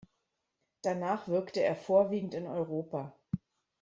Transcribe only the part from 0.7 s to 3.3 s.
Danach wirkte er vorwiegend in Europa.